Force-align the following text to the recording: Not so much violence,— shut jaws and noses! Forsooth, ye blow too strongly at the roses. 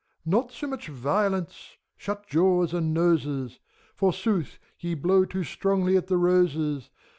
Not 0.25 0.51
so 0.51 0.65
much 0.65 0.87
violence,— 0.87 1.77
shut 1.95 2.25
jaws 2.25 2.73
and 2.73 2.91
noses! 2.91 3.59
Forsooth, 3.93 4.57
ye 4.79 4.95
blow 4.95 5.25
too 5.25 5.43
strongly 5.43 5.95
at 5.95 6.07
the 6.07 6.17
roses. 6.17 6.89